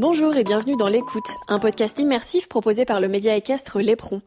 [0.00, 4.22] Bonjour et bienvenue dans L'écoute, un podcast immersif proposé par le média équestre Lépron.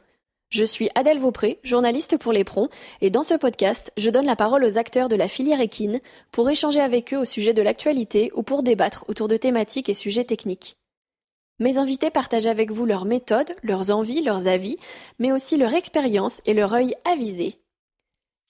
[0.51, 2.69] Je suis Adèle Vaupré, journaliste pour Lépron,
[3.01, 5.99] et dans ce podcast, je donne la parole aux acteurs de la filière équine
[6.31, 9.95] pour échanger avec eux au sujet de l'actualité ou pour débattre autour de thématiques et
[9.95, 10.77] sujets techniques.
[11.57, 14.78] Mes invités partagent avec vous leurs méthodes, leurs envies, leurs avis,
[15.17, 17.62] mais aussi leur expérience et leur œil avisé.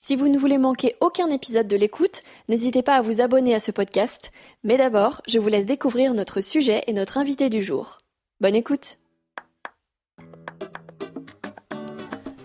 [0.06, 3.62] Si vous ne voulez manquer aucun épisode de l'écoute, n'hésitez pas à vous abonner à
[3.62, 4.34] ce podcast.
[4.66, 8.00] Mais d'abord, je vous laisse découvrir notre sujet et notre invité du jour.
[8.42, 8.98] Bonne écoute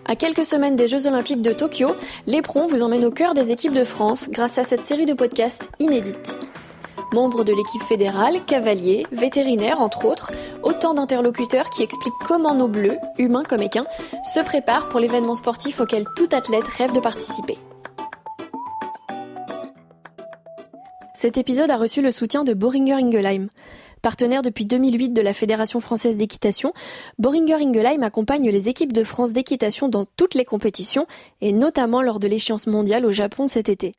[0.05, 1.89] À quelques semaines des Jeux Olympiques de Tokyo,
[2.27, 5.69] l'éperon vous emmène au cœur des équipes de France grâce à cette série de podcasts
[5.79, 6.48] inédites.
[7.11, 10.31] Membres de l'équipe fédérale, cavaliers, vétérinaires entre autres,
[10.61, 13.87] autant d'interlocuteurs qui expliquent comment nos bleus, humains comme équins,
[14.23, 17.57] se préparent pour l'événement sportif auquel tout athlète rêve de participer.
[21.15, 23.49] Cet épisode a reçu le soutien de Boringer Ingelheim.
[24.01, 26.73] Partenaire depuis 2008 de la Fédération française d'équitation,
[27.17, 31.07] Boringer Ingelheim accompagne les équipes de France d'équitation dans toutes les compétitions
[31.41, 33.93] et notamment lors de l'échéance mondiale au Japon cet été.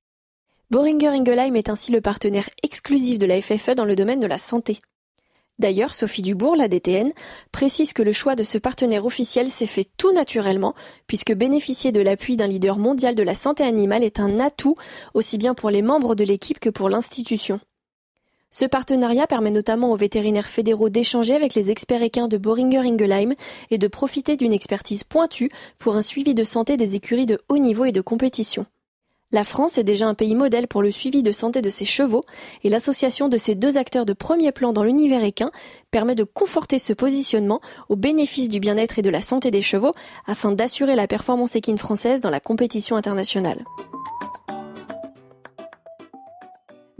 [0.70, 4.38] Boringer Ingelheim est ainsi le partenaire exclusif de la FFE dans le domaine de la
[4.38, 4.78] santé.
[5.58, 7.10] D'ailleurs, Sophie Dubourg, la DTN,
[7.50, 10.77] précise que le choix de ce partenaire officiel s'est fait tout naturellement,
[11.08, 14.77] puisque bénéficier de l'appui d'un leader mondial de la santé animale est un atout,
[15.12, 17.58] aussi bien pour les membres de l'équipe que pour l'institution.
[18.48, 23.34] Ce partenariat permet notamment aux vétérinaires fédéraux d'échanger avec les experts équins de Boringer Ingelheim
[23.72, 27.58] et de profiter d'une expertise pointue pour un suivi de santé des écuries de haut
[27.58, 28.66] niveau et de compétition.
[29.33, 32.23] La France est déjà un pays modèle pour le suivi de santé de ses chevaux,
[32.64, 35.53] et l'association de ces deux acteurs de premier plan dans l'univers équin
[35.92, 39.92] permet de conforter ce positionnement au bénéfice du bien-être et de la santé des chevaux
[40.27, 43.64] afin d'assurer la performance équine française dans la compétition internationale.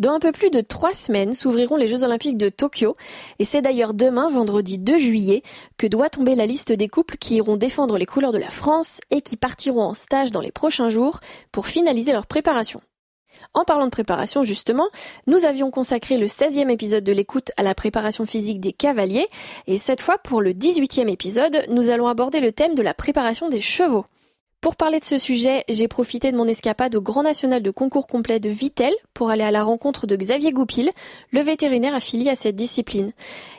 [0.01, 2.97] Dans un peu plus de trois semaines s'ouvriront les Jeux Olympiques de Tokyo,
[3.39, 5.43] et c'est d'ailleurs demain, vendredi 2 juillet,
[5.77, 9.03] que doit tomber la liste des couples qui iront défendre les couleurs de la France
[9.11, 11.21] et qui partiront en stage dans les prochains jours
[11.53, 12.81] pour finaliser leur préparation.
[13.53, 14.89] En parlant de préparation, justement,
[15.27, 19.29] nous avions consacré le 16e épisode de l'écoute à la préparation physique des cavaliers,
[19.67, 23.51] et cette fois, pour le 18e épisode, nous allons aborder le thème de la préparation
[23.51, 24.07] des chevaux.
[24.61, 28.07] Pour parler de ce sujet, j'ai profité de mon escapade au Grand National de concours
[28.07, 30.91] complet de Vitel pour aller à la rencontre de Xavier Goupil,
[31.31, 33.13] le vétérinaire affilié à cette discipline.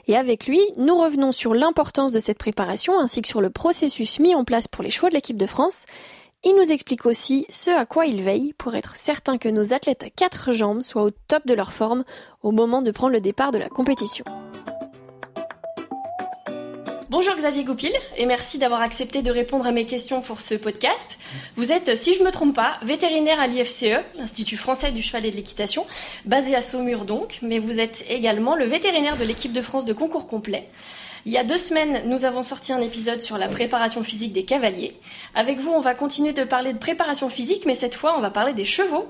[0.08, 4.20] Et avec lui, nous revenons sur l'importance de cette préparation ainsi que sur le processus
[4.20, 5.88] mis en place pour les choix de l'équipe de France.
[6.44, 10.04] Il nous explique aussi ce à quoi il veille pour être certain que nos athlètes
[10.04, 12.04] à quatre jambes soient au top de leur forme
[12.44, 14.24] au moment de prendre le départ de la compétition.
[17.12, 21.20] Bonjour Xavier Goupil et merci d'avoir accepté de répondre à mes questions pour ce podcast.
[21.58, 25.32] Vous êtes, si je me trompe pas, vétérinaire à l'IFCE, l'Institut français du cheval et
[25.32, 25.86] de l'équitation,
[26.24, 29.92] basé à Saumur donc, mais vous êtes également le vétérinaire de l'équipe de France de
[29.92, 30.70] concours complet.
[31.28, 34.44] Il y a deux semaines, nous avons sorti un épisode sur la préparation physique des
[34.44, 34.98] cavaliers.
[35.36, 38.32] Avec vous, on va continuer de parler de préparation physique, mais cette fois, on va
[38.32, 39.08] parler des chevaux.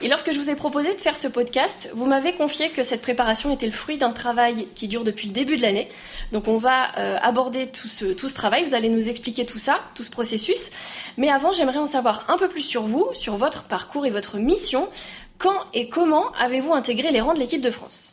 [0.00, 3.02] Et lorsque je vous ai proposé de faire ce podcast, vous m'avez confié que cette
[3.02, 5.88] préparation était le fruit d'un travail qui dure depuis le début de l'année.
[6.32, 9.58] Donc on va euh, aborder tout ce, tout ce travail, vous allez nous expliquer tout
[9.58, 10.70] ça, tout ce processus.
[11.18, 14.38] Mais avant, j'aimerais en savoir un peu plus sur vous, sur votre parcours et votre
[14.38, 14.88] mission.
[15.36, 18.11] Quand et comment avez-vous intégré les rangs de l'équipe de France?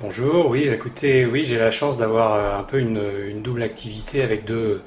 [0.00, 4.44] Bonjour, oui, écoutez, oui, j'ai la chance d'avoir euh, un peu une, double activité avec
[4.44, 4.82] deux,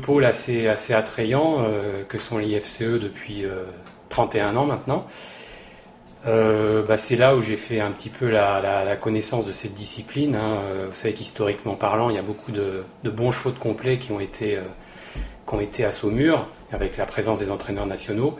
[0.00, 3.44] pôles assez, attrayants euh, que sont l'IFCE depuis
[4.08, 5.06] 31 euh, ans maintenant.
[6.24, 10.36] Bah, c'est là où j'ai fait un petit peu la, connaissance de cette discipline.
[10.36, 10.56] Hein.
[10.86, 14.20] Vous savez qu'historiquement parlant, il y a beaucoup de, bons chevaux de complet qui ont
[14.20, 14.58] été,
[15.46, 18.36] qui ont été à Saumur, avec la présence des entraîneurs nationaux.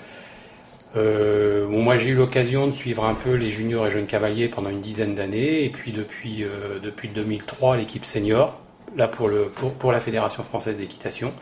[0.96, 4.48] Euh, bon, moi j'ai eu l'occasion de suivre un peu les juniors et jeunes cavaliers
[4.48, 8.60] pendant une dizaine d'années, et puis depuis, euh, depuis 2003 l'équipe senior,
[8.96, 11.32] là pour, le, pour, pour la Fédération française d'équitation.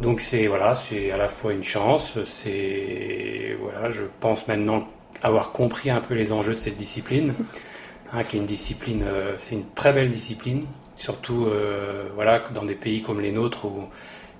[0.00, 4.88] Donc c'est voilà, c'est à la fois une chance, c'est voilà, je pense maintenant
[5.22, 7.34] avoir compris un peu les enjeux de cette discipline,
[8.12, 12.64] hein, qui est une discipline, euh, c'est une très belle discipline, surtout euh, voilà dans
[12.64, 13.88] des pays comme les nôtres où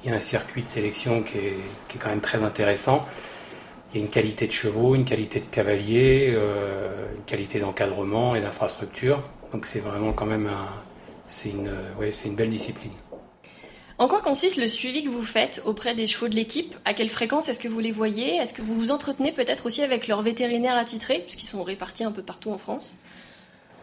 [0.05, 1.57] il y a un circuit de sélection qui est,
[1.89, 3.05] qui est quand même très intéressant
[3.93, 8.35] il y a une qualité de chevaux, une qualité de cavalier, euh, une qualité d'encadrement
[8.35, 9.23] et d'infrastructure.
[9.53, 10.69] Donc c'est vraiment quand même un,
[11.27, 12.93] c'est une, ouais, c'est une belle discipline.
[14.01, 16.77] En quoi consiste le suivi que vous faites auprès des chevaux de l'équipe?
[16.85, 18.37] À quelle fréquence est-ce que vous les voyez?
[18.37, 22.13] Est-ce que vous vous entretenez peut-être aussi avec leurs vétérinaires attitrés, puisqu'ils sont répartis un
[22.13, 22.97] peu partout en France?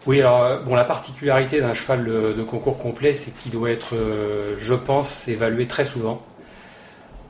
[0.06, 3.94] Oui, alors euh, bon, la particularité d'un cheval de, concours complet, c'est qu'il doit être,
[3.94, 6.22] euh, je pense, évalué très souvent.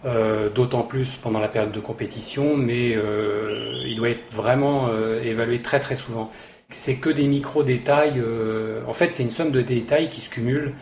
[0.05, 5.19] Euh, d'autant plus pendant la période de compétition, mais euh, il doit être vraiment euh,
[5.23, 6.29] évalué très très souvent.
[6.69, 8.21] C'est que des micro-détails.
[8.87, 10.73] en fait, c'est une somme de détails qui se cumulent.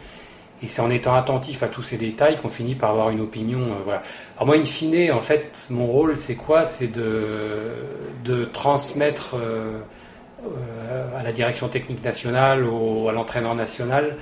[0.61, 3.67] Et c'est en étant attentif à tous ces détails qu'on finit par avoir une opinion.
[3.83, 4.01] voilà.
[4.35, 6.63] Alors moi, in fine, en fait, mon rôle, c'est quoi?
[6.63, 7.21] C'est de,
[8.23, 9.35] de transmettre
[11.17, 14.15] à la direction technique nationale, ou à l'entraîneur national,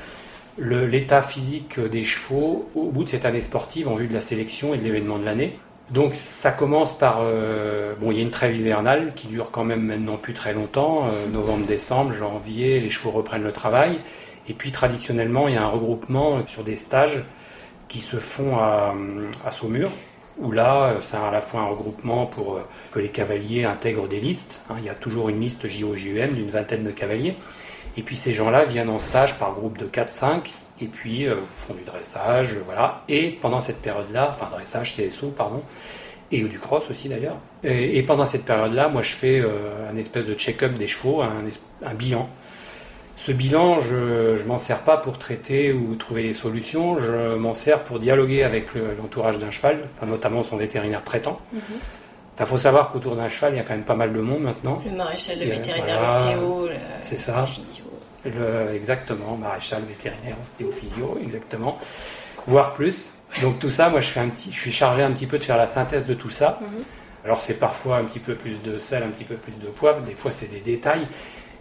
[0.57, 4.73] l'état physique des chevaux au bout de cette année sportive en vue de la sélection
[4.73, 5.57] et de l'événement de l'année.
[5.91, 7.19] Donc ça commence par...
[7.21, 10.53] Euh, bon, il y a une trêve hivernale qui dure quand même maintenant plus très
[10.53, 13.99] longtemps, euh, novembre-décembre, janvier, les chevaux reprennent le travail.
[14.47, 17.23] Et puis traditionnellement, il y a un regroupement sur des stages
[17.89, 18.93] qui se font à,
[19.51, 19.91] Saumur,
[20.39, 22.61] où là, c'est à la fois un regroupement pour euh,
[22.93, 24.61] que les cavaliers intègrent des listes.
[24.69, 24.75] Hein.
[24.79, 27.35] il y a toujours une liste JO-JUM d'une vingtaine de cavaliers.
[27.97, 31.73] Et puis ces gens-là viennent en stage par groupe de 4-5 et puis euh, font
[31.73, 33.03] du dressage, voilà.
[33.07, 35.59] Et pendant cette période-là, enfin dressage, CSO, pardon,
[36.31, 37.37] et du cross aussi d'ailleurs.
[37.63, 41.93] Et, pendant cette période-là, moi je fais euh, un espèce de check-up des chevaux, un,
[41.93, 42.29] bilan.
[43.17, 47.53] Ce bilan, je ne m'en sers pas pour traiter ou trouver des solutions, je m'en
[47.53, 51.39] sers pour dialoguer avec l'entourage d'un cheval, enfin, notamment son vétérinaire traitant.
[51.53, 51.61] Mhm.
[52.41, 54.41] Il faut savoir qu'autour d'un cheval, il y a quand même pas mal de monde
[54.41, 54.81] maintenant.
[54.83, 56.69] Le maréchal, le vétérinaire, l'ostéo,
[57.01, 57.45] c'est ça.
[57.45, 57.85] physio.
[58.25, 61.77] Le, exactement, maréchal, vétérinaire, ostéo, physio, exactement.
[62.47, 63.13] Voire plus.
[63.41, 65.43] Donc tout ça, moi, je, fais un petit, je suis chargé un petit peu de
[65.43, 66.57] faire la synthèse de tout ça.
[66.61, 66.77] Mhm.
[67.23, 70.01] Alors c'est parfois un petit peu plus de sel, un petit peu plus de poivre,
[70.01, 71.07] des fois c'est des détails,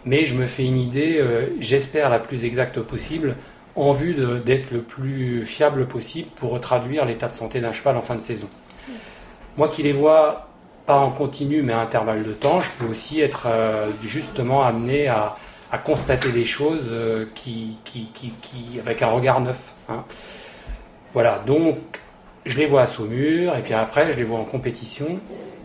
[0.05, 3.35] mais je me fais une idée, euh, j'espère la plus exacte possible,
[3.75, 8.01] en vue d'être le plus fiable possible pour traduire l'état de santé d'un cheval en
[8.01, 8.47] fin de saison.
[8.87, 8.95] Mhm.
[9.57, 10.50] Moi qui les vois
[10.85, 15.07] pas en continu mais à intervalle de temps, je peux aussi être euh, justement amené
[15.07, 15.35] à,
[15.85, 19.73] constater des choses euh, qui, qui, qui, avec un regard neuf.
[19.87, 20.03] Hein.
[21.13, 21.77] Voilà, donc
[22.45, 25.19] je les vois à Saumur et puis après je les vois en compétition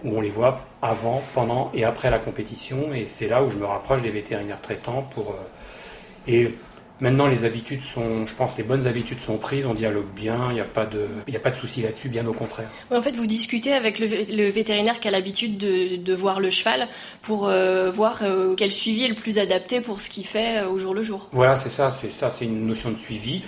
[0.05, 3.57] où on les voit avant, pendant et après la compétition et c'est là où je
[3.57, 6.53] me rapproche des vétérinaires traitants pour euh, et
[6.99, 10.55] Maintenant, les habitudes sont, je pense, les bonnes habitudes sont prises, on dialogue bien, il
[10.55, 12.71] n'y a pas de, a pas de souci là-dessus, bien au contraire.
[12.91, 14.07] en fait, vous discutez avec le,
[14.49, 16.89] vétérinaire qui a l'habitude de, voir le cheval
[17.21, 20.71] pour euh, voir euh, quel suivi est le plus adapté pour ce qu'il fait euh,
[20.71, 21.29] au jour le jour.
[21.33, 23.43] Voilà, c'est ça, c'est ça, c'est une notion de suivi.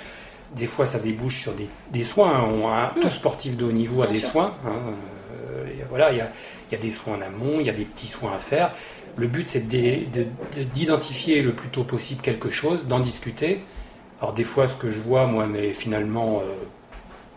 [0.54, 1.54] Des fois, ça débouche sur
[1.90, 2.44] des, soins.
[2.44, 4.54] On a, Tout sportif de haut niveau a des soins.
[4.66, 4.92] Hein.
[5.88, 6.30] voilà, il y a,
[6.70, 8.72] y a des soins en amont, il y a des petits soins à faire.
[9.18, 9.66] Le but, c'est
[10.72, 13.62] d'identifier le plus tôt possible quelque chose, d'en discuter.
[14.20, 16.54] Alors des fois, ce que je vois, moi, n'est finalement euh,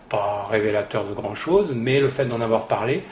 [0.10, 3.04] pas révélateur de grand-chose, mais le fait d'en avoir parlé,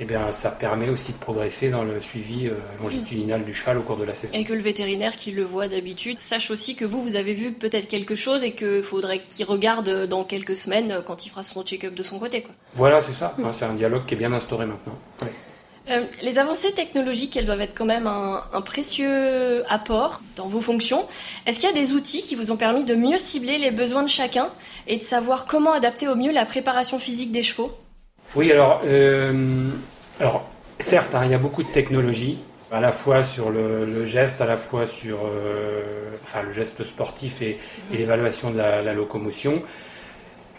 [0.00, 3.82] eh bien, ça permet aussi de progresser dans le suivi euh, longitudinal du cheval au
[3.82, 4.34] cours de la saison.
[4.34, 7.52] Et que le vétérinaire qui le voit d'habitude sache aussi que vous, vous avez vu
[7.52, 11.62] peut-être quelque chose et qu'il faudrait qu'il regarde dans quelques semaines quand il fera son
[11.62, 12.42] check-up de son côté.
[12.42, 12.54] Quoi.
[12.74, 13.34] Voilà, c'est ça.
[13.38, 13.50] Hmm.
[13.52, 14.98] C'est un dialogue qui est bien instauré maintenant.
[15.90, 21.04] Euh, les avancées technologiques, elles doivent être quand même un, précieux apport dans vos fonctions.
[21.46, 24.02] Est-ce qu'il y a des outils qui vous ont permis de mieux cibler les besoins
[24.02, 24.48] de chacun
[24.86, 27.72] et de savoir comment adapter au mieux la préparation physique des chevaux?
[28.34, 29.68] Oui, alors, euh,
[30.78, 32.38] certes, hein, il y a beaucoup de technologies,
[32.72, 35.82] à la fois sur le, geste, à la fois sur euh,
[36.44, 37.58] le geste sportif et,
[37.92, 39.62] l'évaluation de la locomotion.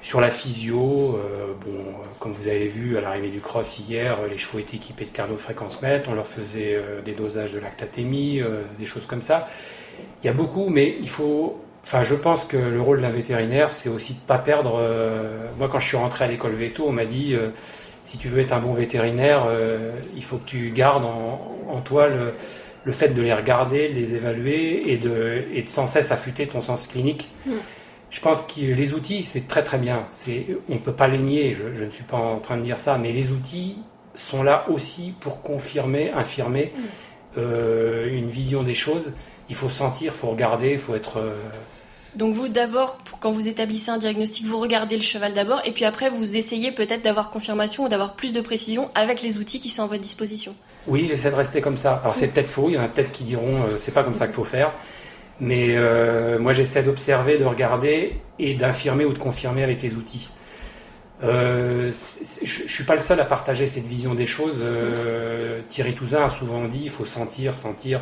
[0.06, 1.84] Sur la physio, euh, bon,
[2.20, 5.82] comme vous avez vu à l'arrivée du cross hier, les chevaux étaient équipés de cardio-fréquence
[5.82, 9.48] mètre, on leur faisait euh, des dosages de lactatémie, euh, des choses comme ça.
[10.22, 11.60] Il y a beaucoup, mais il faut.
[11.84, 14.80] Enfin, je pense que le rôle d'un vétérinaire, c'est aussi de ne pas perdre.
[15.58, 17.36] moi, quand je suis rentré à l'école veto, on m'a dit
[18.04, 19.48] si tu veux être un bon vétérinaire,
[20.16, 24.92] il faut que tu gardes en, toi le, fait de les regarder, de les évaluer
[24.92, 27.30] et de, et de sans cesse affûter ton sens clinique.
[27.46, 27.52] Mm
[28.16, 30.08] je pense que les outils, c'est très très bien.
[30.70, 32.98] On ne peut pas les nier, je, ne suis pas en train de dire ça,
[32.98, 33.76] mais les outils
[34.14, 36.82] sont là aussi pour confirmer, infirmer mm.
[37.40, 39.12] euh, une vision des choses.
[39.50, 41.18] Il faut sentir, il faut regarder, il faut être...
[41.18, 41.34] Euh,
[42.16, 45.84] Donc vous d'abord, quand vous établissez un diagnostic, vous regardez le cheval d'abord, et puis
[45.84, 49.68] après vous essayez peut-être d'avoir confirmation ou d'avoir plus de précision avec les outils qui
[49.68, 50.56] sont à votre disposition.
[50.88, 52.00] Oui, j'essaie de rester comme ça.
[52.02, 52.32] Alors c'est mm.
[52.32, 54.36] peut-être faux, il y en a peut-être qui diront euh, c'est pas comme ça qu'il
[54.36, 54.72] faut faire.
[55.40, 60.32] Mais euh, moi, j'essaie d'observer, de regarder et d'infirmer ou de confirmer avec les outils.
[61.24, 64.60] Euh, je ne suis pas le seul à partager cette vision des choses.
[64.62, 68.02] Euh, Thierry Touzin a souvent dit il faut sentir, sentir.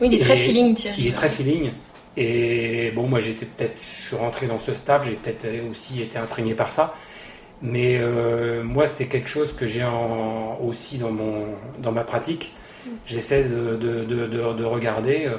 [0.00, 1.02] Oui, il est très feeling, Thierry.
[1.02, 1.72] Il est très feeling.
[2.16, 6.18] Et bon, moi, j'étais peut-être, je suis rentré dans ce staff, j'ai peut-être aussi été
[6.18, 6.94] imprégné par ça.
[7.62, 8.00] Mais
[8.64, 9.86] moi, c'est quelque chose que j'ai
[10.60, 11.46] aussi dans, mon,
[11.78, 12.52] dans ma pratique.
[13.06, 15.30] J'essaie de, de, de, de, regarder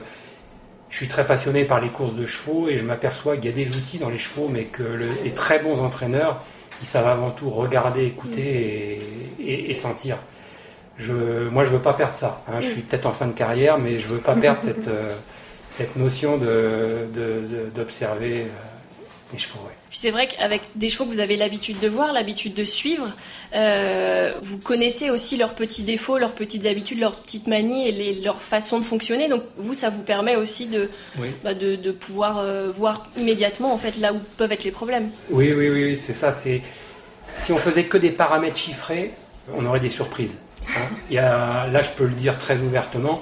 [0.93, 3.51] je suis très passionné par les courses de chevaux et je m'aperçois qu'il y a
[3.51, 4.83] des outils dans les chevaux, mais que
[5.23, 6.39] les très bons entraîneurs,
[6.81, 9.01] ils savent avant tout regarder, écouter
[9.39, 10.17] et, sentir.
[10.99, 12.43] Je, moi, je veux pas perdre ça.
[12.47, 12.59] Hein.
[12.59, 15.15] Je suis peut-être en fin de carrière, mais je veux pas perdre cette, euh,
[15.67, 18.47] cette notion d'observer de, d'observer euh,
[19.33, 19.59] les chevaux.
[19.89, 23.11] Puis c'est vrai qu'avec des chevaux que vous avez l'habitude de voir, l'habitude de suivre,
[23.55, 28.21] euh, vous connaissez aussi leurs petits défauts, leurs petites habitudes, leurs petites manies et les,
[28.21, 29.27] leur façon de fonctionner.
[29.27, 30.89] Donc vous, ça vous permet aussi de,
[31.43, 35.09] bah, de, de, pouvoir voir immédiatement en fait là où peuvent être les problèmes.
[35.29, 36.31] Oui, oui, oui, c'est ça.
[36.31, 36.61] C'est
[37.35, 39.13] si on faisait que des paramètres chiffrés,
[39.53, 40.39] on aurait des surprises.
[40.69, 40.87] Hein.
[41.09, 43.21] Il y a, là, je peux le dire très ouvertement,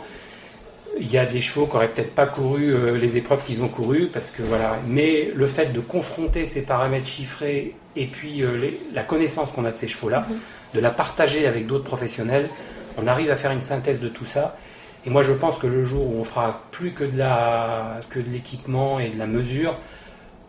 [0.99, 3.67] il y a des chevaux qui n'auraient peut-être pas couru euh, les épreuves qu'ils ont
[3.67, 4.77] courues, parce que voilà.
[4.87, 9.71] Mais le fait de confronter ces paramètres chiffrés et puis euh, la connaissance qu'on a
[9.71, 10.35] de ces chevaux-là, mhm.
[10.75, 12.49] de la partager avec d'autres professionnels,
[12.97, 14.57] on arrive à faire une synthèse de tout ça.
[15.05, 18.19] Et moi, je pense que le jour où on fera plus que de la que
[18.19, 19.75] de l'équipement et de la mesure,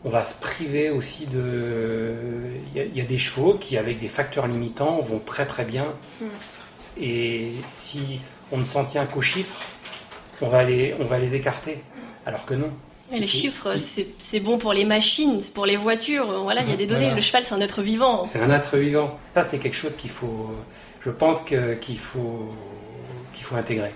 [0.05, 2.15] on va se priver aussi de.
[2.75, 5.87] Il y, a des chevaux qui, avec des facteurs limitants, vont très très bien.
[6.21, 6.29] Mhm.
[7.01, 8.21] Et si
[8.51, 9.65] on ne s'en tient qu'aux chiffres,
[10.43, 11.83] on va les, on va les écarter.
[12.27, 12.71] Alors que non.
[13.11, 16.43] les chiffres, c'est bon pour les machines, pour les voitures.
[16.43, 17.11] Voilà, il y a des données.
[17.15, 18.27] Le cheval, c'est un être vivant.
[18.27, 19.19] C'est un être vivant.
[19.33, 20.51] Ça, c'est quelque chose qu'il faut,
[21.01, 22.49] je pense qu'il faut,
[23.33, 23.93] qu'il faut intégrer.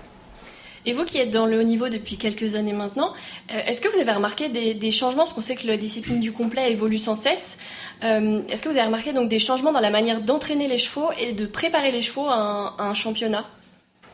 [0.87, 3.13] Et vous qui êtes dans le haut niveau depuis quelques années maintenant,
[3.53, 5.23] euh, est-ce que vous avez remarqué des, changements?
[5.23, 7.57] Parce qu'on sait que la discipline du complet évolue sans cesse.
[8.05, 11.09] Euh, est-ce que vous avez remarqué donc des changements dans la manière d'entraîner les chevaux
[11.19, 13.43] et de préparer les chevaux à un, championnat?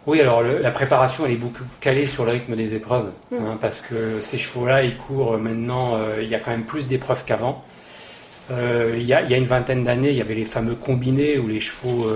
[0.08, 3.36] Oui, alors la préparation, elle est beaucoup calée sur le rythme des épreuves, mmh.
[3.38, 6.88] hein, parce que ces chevaux-là, ils courent maintenant, euh, il y a quand même plus
[6.88, 7.62] d'épreuves qu'avant.
[8.50, 12.08] il, y a, une vingtaine d'années, il y avait les fameux combinés où les chevaux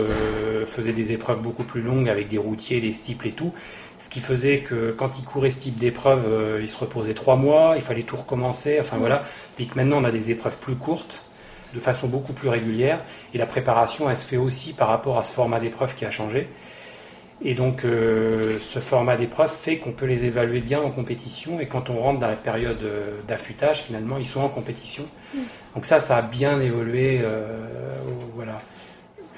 [0.66, 3.54] faisaient des épreuves beaucoup plus longues avec des routiers, des steeples et tout
[3.98, 7.36] ce qui faisait que quand il courait ce type d'épreuve, euh, il se reposait trois
[7.36, 8.78] mois, il fallait tout recommencer.
[8.80, 9.24] Enfin voilà.
[9.58, 11.24] Dit que maintenant on a des épreuves plus courtes,
[11.74, 13.04] de façon beaucoup plus régulière,
[13.34, 16.12] et la préparation, elle se fait aussi par rapport à ce format d'épreuve qui a
[16.12, 16.48] changé.
[17.44, 21.68] Et donc euh, ce format d'épreuve fait qu'on peut les évaluer bien en compétition, et
[21.68, 25.06] quand on rentre dans la période euh, d'affûtage, finalement, ils sont en compétition.
[25.34, 25.40] Mm.
[25.76, 27.22] Donc ça, ça a bien évolué.
[28.36, 28.60] voilà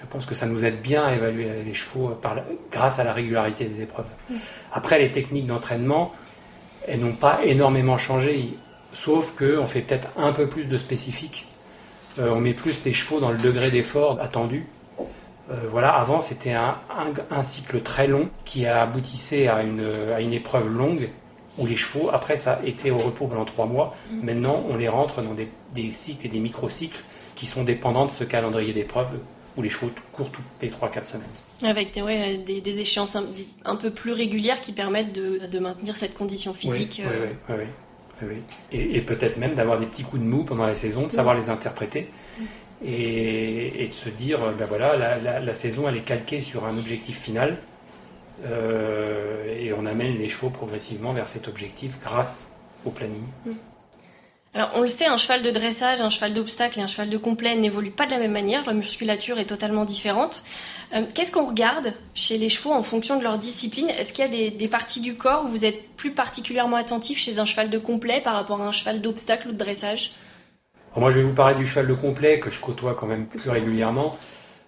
[0.09, 2.37] je pense que ça nous aide bien à évaluer les chevaux par,
[2.71, 4.07] grâce à la régularité des épreuves.
[4.71, 6.13] Après, les techniques d'entraînement,
[6.87, 8.57] elles n'ont pas énormément changé,
[8.91, 11.47] sauf qu'on fait peut-être un peu plus de spécifique.
[12.17, 14.65] Euh, on met plus les chevaux dans le degré d'effort attendu.
[15.49, 16.77] Euh, voilà, avant c'était un,
[17.31, 19.83] un, cycle très long qui a aboutissait à une,
[20.15, 21.09] à une épreuve longue
[21.57, 23.95] où les chevaux, après ça était au repos pendant trois mois.
[24.11, 24.25] Mm.
[24.25, 27.03] Maintenant, on les rentre dans des, des cycles et des micro-cycles
[27.35, 29.17] qui sont dépendants de ce calendrier d'épreuves
[29.57, 31.27] où les chevaux courent toutes les 3-4 semaines.
[31.63, 33.17] Avec des, des, échéances
[33.65, 37.01] un, peu plus régulières qui permettent de, de maintenir cette condition physique.
[37.03, 37.55] Oui, oui,
[38.21, 38.41] oui, oui,
[38.71, 41.49] Et, peut-être même d'avoir des petits coups de mou pendant la saison, de savoir les
[41.49, 42.09] interpréter.
[42.85, 44.95] Et, de se dire, ben voilà,
[45.39, 47.57] la, saison elle est calquée sur un objectif final.
[48.45, 52.49] Euh, et on amène les chevaux progressivement vers cet objectif grâce
[52.85, 53.23] au planning.
[53.45, 53.51] Mm.
[54.55, 57.17] Alors on le sait, un cheval de dressage, un cheval d'obstacle et un cheval de
[57.17, 60.43] complet n'évoluent pas de la même manière, la musculature est totalement différente.
[60.95, 63.89] Euh, qu'est-ce qu'on regarde chez les chevaux en fonction de leur discipline?
[63.89, 67.37] Est-ce qu'il y a des, parties du corps où vous êtes plus particulièrement attentif chez
[67.37, 70.13] un cheval de complet par rapport à un cheval d'obstacle ou de dressage?
[70.95, 73.49] Moi je vais vous parler du cheval de complet que je côtoie quand même plus
[73.49, 74.17] régulièrement.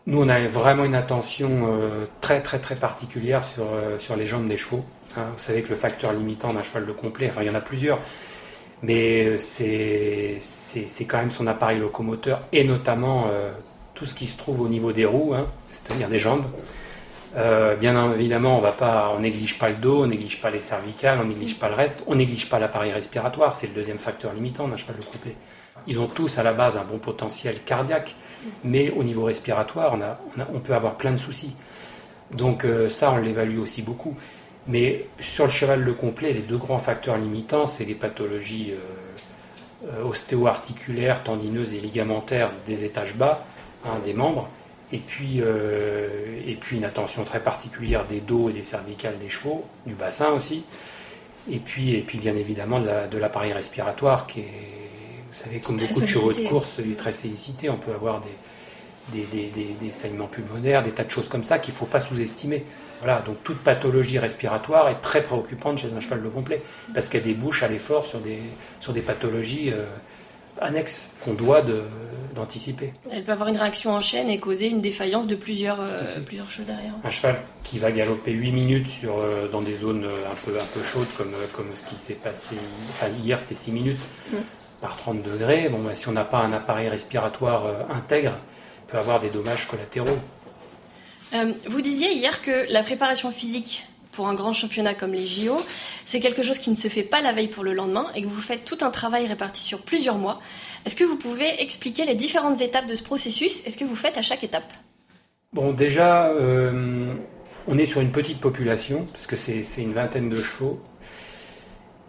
[0.05, 4.25] Nous on a vraiment une attention euh, très très très particulière sur, euh, sur les
[4.25, 4.85] jambes des chevaux.
[5.17, 5.25] Hein.
[5.31, 7.61] vous savez que le facteur limitant d'un cheval de complet, enfin il y en a
[7.61, 7.99] plusieurs,
[8.83, 10.37] mais c'est
[11.07, 13.51] quand même son appareil locomoteur et notamment euh,
[13.93, 16.45] tout ce qui se trouve au niveau des roues, hein, c'est-à-dire des jambes.
[17.37, 21.25] Euh, bien évidemment, on on néglige pas le dos, on néglige pas les cervicales, on
[21.25, 24.77] néglige pas le reste, on néglige pas l'appareil respiratoire, c'est le deuxième facteur limitant d'un
[24.77, 25.35] cheval de couplet.
[25.87, 28.15] Ils ont tous à la base un bon potentiel cardiaque,
[28.63, 31.55] mais au niveau respiratoire, on, a, on, peut avoir plein de soucis.
[32.31, 34.15] Donc euh, ça, on l'évalue aussi beaucoup.
[34.67, 39.89] Mais sur le cheval le complet, les deux grands facteurs limitants, c'est les pathologies euh,
[39.91, 43.43] euh, ostéo-articulaires, tendineuses et ligamentaires des étages bas,
[43.85, 44.47] hein, des membres,
[44.93, 49.63] et puis, et puis une attention très particulière des dos et des cervicales des chevaux,
[49.85, 50.65] du bassin aussi,
[51.49, 54.80] et puis, et puis bien évidemment de l'appareil respiratoire qui est,
[55.31, 57.69] vous savez, comme beaucoup de chevaux de course, il est très sollicité.
[57.69, 61.57] On peut avoir des, des, des, des, saignements pulmonaires, des tas de choses comme ça
[61.57, 62.65] qu'il ne faut pas sous-estimer.
[62.99, 66.61] Voilà, donc toute pathologie respiratoire est très préoccupante chez un cheval de complet,
[66.93, 68.39] parce qu'elle débouche à l'effort sur des,
[68.81, 69.85] sur des pathologies euh,
[70.59, 71.61] annexes qu'on doit
[72.35, 72.93] d'anticiper.
[73.09, 76.51] Elle peut avoir une réaction en chaîne et causer une défaillance de plusieurs, euh, plusieurs
[76.51, 76.93] choses derrière.
[77.05, 80.65] Un cheval qui va galoper 8 minutes sur, euh, dans des zones un peu, un
[80.73, 82.55] peu chaudes, comme, comme ce qui s'est passé,
[82.89, 83.99] enfin hier c'était 6 minutes,
[84.31, 84.35] mm.
[84.81, 88.37] Par 30 degrés, bon, bah, si on n'a pas un appareil respiratoire intègre,
[88.87, 90.17] peut avoir des dommages collatéraux.
[91.67, 95.57] vous disiez hier que la préparation physique pour un grand championnat comme les JO,
[96.05, 98.27] c'est quelque chose qui ne se fait pas la veille pour le lendemain et que
[98.27, 100.41] vous faites tout un travail réparti sur plusieurs mois.
[100.85, 103.95] Est-ce que vous pouvez expliquer les différentes étapes de ce processus et ce que vous
[103.95, 104.71] faites à chaque étape?
[105.53, 107.13] Bon, déjà, euh,
[107.67, 110.81] on est sur une petite population, parce que c'est une vingtaine de chevaux.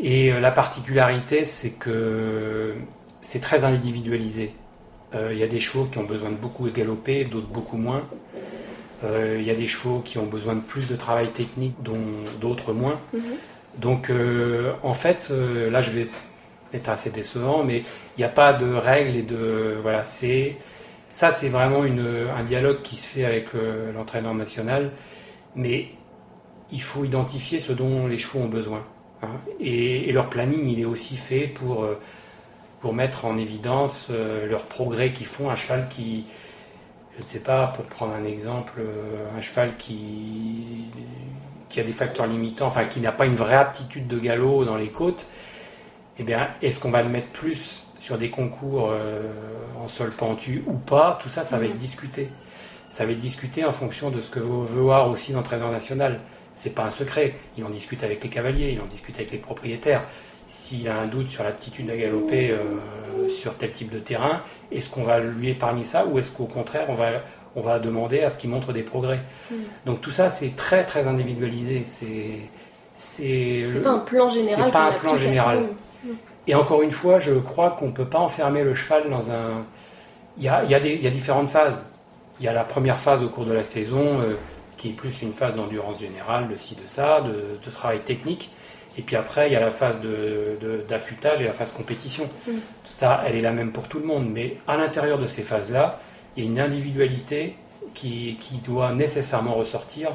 [0.02, 2.74] Et euh, la particularité, c'est que
[3.22, 4.54] c'est très individualisé.
[5.14, 8.02] Euh, il y a des chevaux qui ont besoin de beaucoup galoper, d'autres beaucoup moins.
[9.04, 12.00] Euh, il y a des chevaux qui ont besoin de plus de travail technique, dont
[12.40, 12.98] d'autres moins.
[13.12, 13.22] Mhm.
[13.78, 16.08] Donc, euh, en fait, là, je vais
[16.74, 20.56] être assez décevant, mais il n'y a pas de règles et de voilà, c'est
[21.08, 23.50] ça, c'est vraiment un dialogue qui se fait avec
[23.94, 24.90] l'entraîneur national,
[25.56, 25.88] mais
[26.70, 28.82] il faut identifier ce dont les chevaux ont besoin.
[29.22, 29.28] Hein.
[29.60, 31.86] et, leur planning, il est aussi fait pour
[32.80, 35.50] pour mettre en évidence leurs progrès qu'ils font.
[35.50, 36.24] Un cheval qui
[37.14, 40.86] je ne sais pas, pour prendre un exemple, euh, un cheval qui,
[41.68, 44.76] qui a des facteurs limitants, enfin qui n'a pas une vraie aptitude de galop dans
[44.76, 45.26] les côtes,
[46.18, 49.30] eh bien, est-ce qu'on va le mettre plus sur des concours euh,
[49.82, 51.18] en sol pentu ou pas?
[51.20, 51.78] Tout ça, ça va être mhm.
[51.78, 52.30] discuté.
[52.92, 56.20] Ça va être discuté en fonction de ce que veut voir aussi l'entraîneur national.
[56.52, 57.34] C'est pas un secret.
[57.56, 60.02] Il en discute avec les cavaliers, il en discute avec les propriétaires
[60.46, 64.90] s'il a un doute sur l'aptitude à galoper euh, sur tel type de terrain, est-ce
[64.90, 67.22] qu'on va lui épargner ça ou est-ce qu'au contraire on va,
[67.56, 69.20] on va demander à ce qu'il montre des progrès?
[69.50, 69.54] Mm.
[69.86, 71.84] Donc tout ça c'est très très individualisé.
[71.84, 72.50] C'est
[72.94, 74.64] c'est pas un plan général.
[74.64, 75.68] C'est pas un plan général.
[76.46, 79.64] Et encore une fois, je crois qu'on ne peut pas enfermer le cheval dans un.
[80.36, 81.86] Il y a, il y a, des, il y a différentes phases.
[82.42, 84.34] Il y a la première phase au cours de la saison, euh,
[84.76, 87.30] qui est plus une phase d'endurance générale, de ci, de ça, de,
[87.64, 88.50] de travail technique.
[88.98, 90.00] Et puis après, il y a la phase
[90.88, 92.28] d'affûtage et la phase compétition.
[92.48, 92.50] Mm.
[92.82, 94.28] Ça, elle est la même pour tout le monde.
[94.28, 96.00] Mais à l'intérieur de ces phases-là,
[96.36, 97.56] il y a une individualité
[97.94, 100.10] qui, qui, doit nécessairement ressortir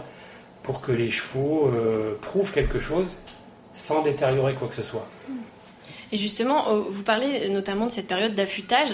[0.63, 3.19] pour que les chevaux euh, prouvent quelque chose
[3.71, 5.07] sans détériorer quoi que ce soit.
[5.29, 5.33] Mm.
[6.11, 8.89] Et justement, euh, vous parlez notamment de cette période d'affûtage.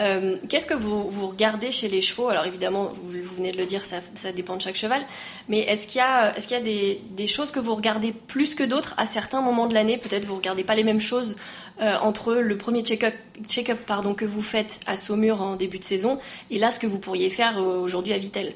[0.00, 2.28] Euh, qu'est-ce que vous, vous, regardez chez les chevaux?
[2.28, 5.02] Alors évidemment, vous, venez de le dire, ça, ça, dépend de chaque cheval.
[5.48, 8.12] Mais est-ce qu'il y a, est-ce qu'il y a des, des, choses que vous regardez
[8.12, 9.96] plus que d'autres à certains moments de l'année?
[9.96, 11.36] Peut-être vous regardez pas les mêmes choses
[11.80, 13.14] euh, entre le premier check-up,
[13.46, 16.18] check-up pardon, que vous faites à Saumur en début de saison
[16.50, 18.52] et là ce que vous pourriez faire aujourd'hui à Vitel?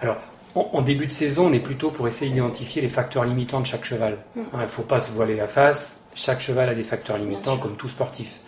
[0.00, 0.18] Alors,
[0.54, 3.84] en, début de saison, on est plutôt pour essayer d'identifier les facteurs limitants de chaque
[3.84, 4.18] cheval.
[4.34, 4.40] Mm.
[4.40, 6.01] Hein, il ne faut pas se voiler la face.
[6.14, 8.40] Chaque cheval a des facteurs limitants, comme tout sportif.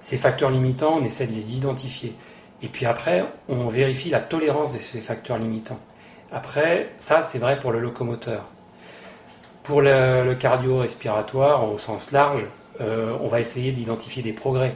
[0.00, 2.14] Ces facteurs limitants, on essaie de les identifier.
[2.62, 5.78] Et puis après, on vérifie la tolérance de ces facteurs limitants.
[6.32, 8.44] Après, ça, c'est vrai pour le locomoteur.
[9.62, 12.46] Pour le, cardio-respiratoire, au sens large,
[12.80, 14.74] euh, on va essayer d'identifier des progrès.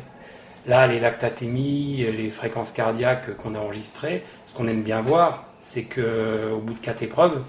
[0.66, 5.84] Là, les lactatémies, les fréquences cardiaques qu'on a enregistrées, ce qu'on aime bien voir, c'est
[5.84, 7.42] qu'au bout de quatre épreuves,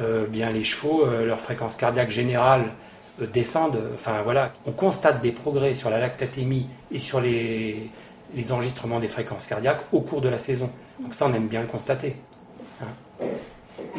[0.00, 2.66] euh, bien les chevaux, euh, leur fréquence cardiaque générale
[3.26, 3.80] descendent.
[3.94, 7.90] Enfin voilà, on constate des progrès sur la lactatémie et sur les,
[8.34, 10.70] les enregistrements des fréquences cardiaques au cours de la saison.
[11.00, 12.16] Donc ça, on aime bien le constater.
[12.82, 13.26] Hein.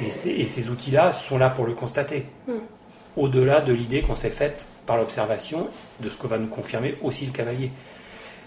[0.05, 2.25] Et, ces outils-là sont là pour le constater.
[2.47, 2.59] Hmm.
[3.17, 5.67] Au-delà de l'idée qu'on s'est faite par l'observation
[5.99, 7.71] de ce que va nous confirmer aussi le cavalier.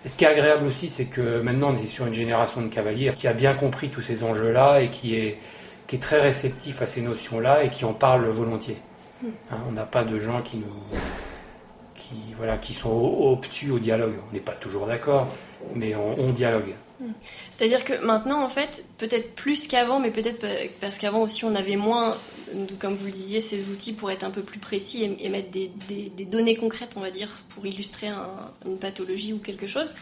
[0.04, 2.68] Et ce qui est agréable aussi, c'est que maintenant on est sur une génération de
[2.68, 5.38] cavaliers qui a bien compris tous ces enjeux-là et qui est,
[5.86, 8.78] qui est très réceptif à ces notions-là et qui en parle volontiers.
[9.24, 10.98] Hein, on n'a pas de gens qui nous,
[11.94, 14.14] qui, voilà, qui sont obtus au dialogue.
[14.30, 15.28] On n'est pas toujours d'accord,
[15.74, 16.74] mais on, dialogue.
[17.50, 20.46] C'est-à-dire que maintenant, en fait, peut-être plus qu'avant, mais peut-être
[20.80, 22.16] parce qu'avant aussi on avait moins,
[22.78, 26.26] comme vous le disiez, ces outils pour être un peu plus précis et, mettre des,
[26.26, 28.08] données concrètes, on va dire, pour illustrer
[28.66, 29.94] une pathologie ou quelque chose.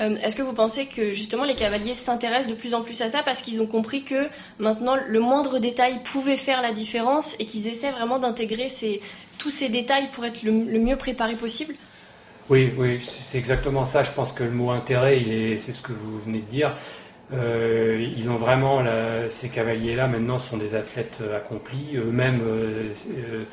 [0.00, 3.08] Euh, est-ce que vous pensez que justement les cavaliers s'intéressent de plus en plus à
[3.08, 7.46] ça parce qu'ils ont compris que maintenant le moindre détail pouvait faire la différence et
[7.46, 8.68] qu'ils essaient vraiment d'intégrer
[9.38, 11.74] tous ces détails pour être le, mieux préparé possible?
[12.48, 14.02] Oui, oui, c'est exactement ça.
[14.02, 15.22] Je pense que le mot intérêt,
[15.58, 16.74] c'est ce que vous venez de dire.
[17.34, 18.82] Euh, ils ont vraiment
[19.28, 21.96] ces cavaliers-là maintenant sont des athlètes accomplis.
[21.96, 23.44] Eux-mêmes euh,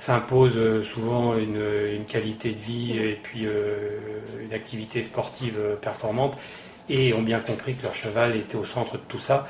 [0.00, 3.98] s'impose euh, souvent une, qualité de vie et puis euh,
[4.42, 6.38] une activité sportive euh, performante
[6.88, 9.46] et ont bien compris que leur cheval était au centre de tout ça.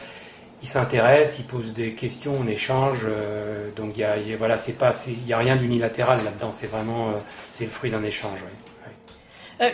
[0.63, 3.07] Ils s'intéressent, ils posent des questions, on échange.
[3.77, 6.51] donc il y a, voilà, c'est pas, il y a rien d'unilatéral là-dedans.
[6.51, 7.15] C'est vraiment,
[7.51, 8.41] c'est le fruit d'un échange.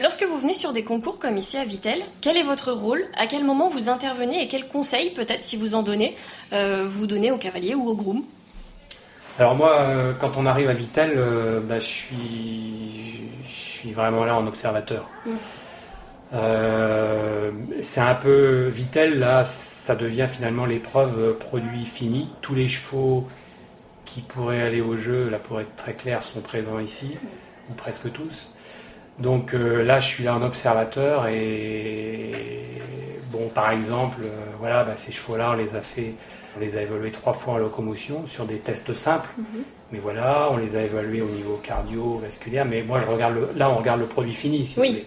[0.01, 3.05] lorsque vous venez sur des concours comme ici à Vitel, quel est votre rôle?
[3.19, 6.15] À quel moment vous intervenez et quels conseils, peut-être si vous en donnez,
[6.53, 8.23] vous donnez au cavalier ou au groom
[9.39, 14.25] alors moi, euh, quand on arrive à Vitel, euh, bah, je, suis, je suis vraiment
[14.25, 15.09] là en observateur.
[15.25, 15.31] Mm.
[16.35, 17.51] Euh,
[17.83, 22.29] c'est un peu Vitel, là, ça devient finalement l'épreuve produit fini.
[22.41, 23.27] Tous les chevaux
[24.05, 27.17] qui pourraient aller au jeu, là pour être très clair, sont présents ici,
[27.71, 28.51] ou presque tous.
[29.19, 32.33] Donc euh, là, je suis là en observateur et
[33.33, 36.15] bon, par exemple, euh, voilà, bah, ces chevaux-là, on les a fait,
[36.57, 39.31] on les a évalués trois fois en locomotion sur des tests simples.
[39.37, 39.45] Mhm.
[39.93, 42.65] Mais voilà, on les a évalués au niveau cardio-vasculaire.
[42.65, 44.67] Mais moi, je regarde là, on regarde le produit fini.
[44.67, 45.07] Si oui.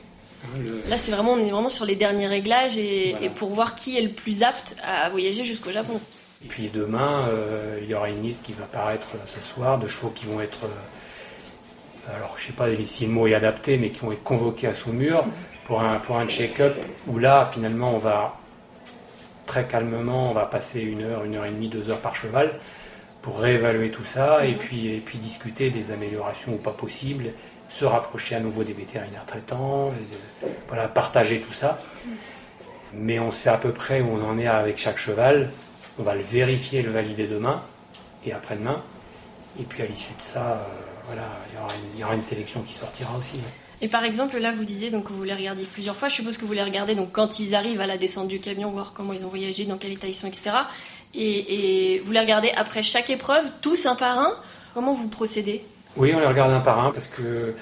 [0.88, 4.02] Là, c'est vraiment, on est vraiment sur les derniers réglages et, pour voir qui est
[4.02, 6.00] le plus apte à voyager jusqu'au Japon.
[6.46, 9.88] Et puis demain, euh, il y aura une liste qui va apparaître ce soir de
[9.88, 13.90] chevaux qui vont être, euh, alors je sais pas si le mot est adapté, mais
[13.90, 15.26] qui vont être convoqués à son mur
[15.66, 16.74] pour un, pour un check-up
[17.08, 18.39] où là, finalement, on va
[19.50, 22.54] très calmement, on va passer une heure, une heure et demie, deux heures par cheval
[23.24, 27.34] pour réévaluer tout ça et puis, et puis discuter des améliorations ou pas possibles
[27.68, 29.92] se rapprocher à nouveau des vétérinaires traitants,
[30.68, 31.80] voilà, partager tout ça.
[32.94, 35.52] Mais on sait à peu près où on en est avec chaque cheval.
[36.00, 37.62] On va le vérifier, le valider demain
[38.26, 38.82] et après-demain.
[39.60, 40.58] Et puis à l'issue de ça, euh,
[41.06, 41.28] voilà,
[41.94, 43.40] il y, aura une, sélection qui sortira aussi.
[43.82, 46.10] Et par exemple, là, vous disiez donc que vous les regardiez plusieurs fois.
[46.10, 48.70] Je suppose que vous les regardez donc quand ils arrivent à la descente du camion,
[48.70, 50.52] voir comment ils ont voyagé, dans quel état ils sont, etc.
[51.14, 54.34] Et, et vous les regardez après chaque épreuve, tous un par un.
[54.74, 55.64] Comment vous procédez?
[55.98, 57.54] Oui, on les regarde un par un parce que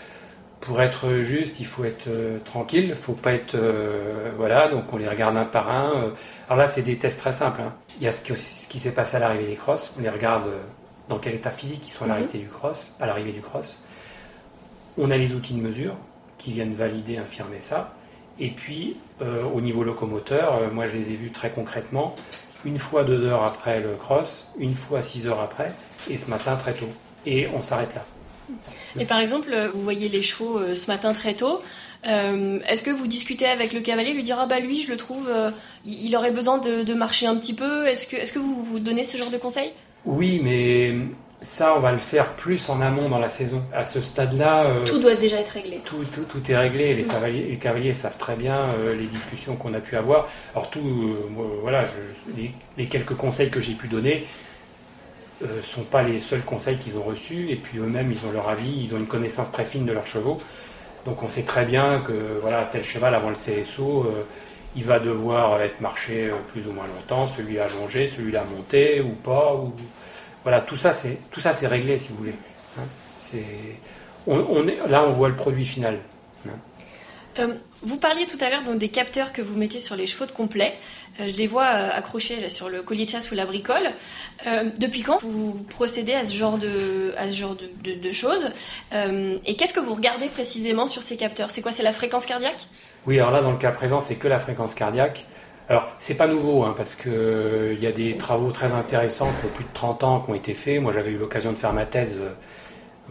[0.59, 4.91] pour être juste, il faut être euh, tranquille, il faut pas être euh, voilà, donc
[4.91, 5.91] on les regarde un par un.
[5.91, 6.09] Euh.
[6.47, 7.61] alors là, c'est des tests très simples.
[7.61, 7.73] Hein.
[7.99, 9.93] Il y a ce qui, ce qui s'est passé à l'arrivée des crosses.
[9.97, 10.49] On les regarde
[11.09, 12.43] dans quel état physique ils sont à l'arrivée mhm.
[12.43, 13.79] du cross, à l'arrivée du cross.
[14.97, 15.95] On a les outils de mesure
[16.37, 17.93] qui viennent valider, infirmer ça.
[18.39, 18.97] Et puis
[19.53, 22.13] au niveau locomoteur, moi je les ai vus très concrètement,
[22.65, 25.73] une fois deux heures après le cross, une fois six heures après,
[26.09, 26.89] et ce matin très tôt.
[27.25, 28.05] Et on s'arrête là.
[28.99, 31.61] Et par exemple, vous voyez les chevaux euh, ce matin très tôt.
[32.07, 34.97] Euh, est-ce que vous discutez avec le cavalier, lui dire ah bah lui je le
[34.97, 35.51] trouve, euh,
[35.85, 37.85] il aurait besoin de, marcher un petit peu.
[37.85, 39.71] Est-ce que, est que vous vous donnez ce genre de conseils?
[40.05, 40.95] Oui, mais
[41.41, 43.61] ça on va le faire plus en amont dans la saison.
[43.73, 45.81] À ce stade-là, tout doit déjà être réglé.
[45.85, 46.93] Tout, tout, est réglé.
[46.93, 47.03] Les,
[47.49, 50.27] les, cavaliers savent très bien les discussions qu'on a pu avoir.
[50.55, 51.15] Alors tout,
[51.61, 51.83] voilà,
[52.77, 54.25] les, quelques conseils que j'ai pu donner,
[55.41, 58.31] ne euh, sont pas les seuls conseils qu'ils ont reçus, et puis eux-mêmes, ils ont
[58.31, 60.41] leur avis, ils ont une connaissance très fine de leurs chevaux.
[61.05, 64.23] Donc on sait très bien que voilà, tel cheval avant le CSO, euh,
[64.75, 69.11] il va devoir être marché euh, plus ou moins longtemps, celui-là allongé, celui-là monté ou
[69.11, 69.55] pas.
[69.55, 69.73] Ou...
[70.47, 72.35] Voilà, tout ça c'est tout ça c'est réglé si vous voulez.
[72.79, 72.83] Hein.
[73.17, 73.43] c'est
[74.27, 75.99] on, est, là on voit le produit final.
[76.47, 76.51] Hein.
[77.39, 80.31] Euh, vous parliez tout à l'heure des capteurs que vous mettez sur les chevaux de
[80.31, 80.73] complet.
[81.19, 83.91] Euh, je les vois euh, accrochés sur le collier de chasse ou la bricole.
[84.77, 88.49] depuis quand vous procédez à ce genre de, à ce genre de, choses?
[89.45, 91.51] Et qu'est-ce que vous regardez précisément sur ces capteurs?
[91.51, 92.67] C'est quoi C'est la fréquence cardiaque?
[93.05, 95.25] Oui, alors là, dans le cas présent, c'est que la fréquence cardiaque.
[95.69, 99.65] Alors, c'est pas nouveau, hein, parce qu'il y a des travaux très intéressants pour plus
[99.65, 100.81] de 30 ans qui ont été faits.
[100.81, 102.19] Moi, j'avais eu l'occasion de faire ma thèse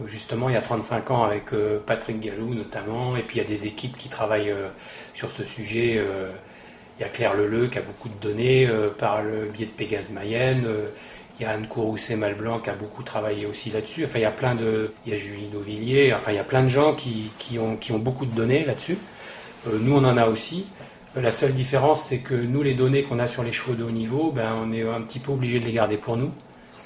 [0.05, 3.45] justement il y a 35 ans avec euh, Patrick Gallou notamment, et puis il y
[3.45, 4.69] a des équipes qui travaillent euh,
[5.13, 5.95] sur ce sujet.
[5.97, 6.29] Euh,
[6.99, 8.67] il y a Claire Leleu qui a beaucoup de données
[8.97, 10.67] par le biais de Pégase Mayenne.
[11.39, 14.03] Il y a Anne Courrousset-Malblanc qui a beaucoup travaillé aussi là-dessus.
[14.03, 14.91] Enfin, il y a plein de.
[15.05, 16.11] Il y a Julie Dauvilliers.
[16.15, 18.65] Enfin, il y a plein de gens qui, qui, ont, qui ont beaucoup de données
[18.65, 18.97] là-dessus.
[19.71, 20.65] nous, on en a aussi.
[21.21, 23.91] La seule différence, c'est que nous, les données qu'on a sur les chevaux de haut
[23.91, 26.31] niveau, ben, on est un petit peu obligé de les garder pour nous.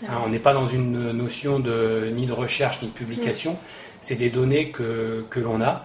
[0.08, 3.54] Hein, on n'est pas dans une notion de, ni de recherche ni de publication.
[3.54, 3.58] Mm.
[4.00, 5.84] C'est des données que, que l'on a.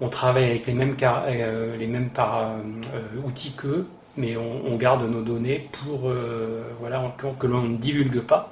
[0.00, 5.02] On travaille avec les mêmes, euh, les mêmes par, euh, outils qu'eux, mais on, garde
[5.10, 7.02] nos données pour euh, voilà,
[7.38, 8.50] que l'on ne divulgue pas.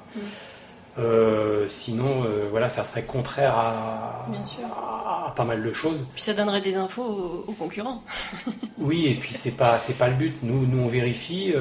[0.96, 1.66] Mm.
[1.66, 6.06] sinon, voilà, ça serait contraire à, pas mal de choses.
[6.14, 8.02] Puis ça donnerait des infos aux, concurrents.
[8.78, 10.36] oui, et puis c'est pas c'est pas le but.
[10.42, 11.54] Nous, nous on vérifie.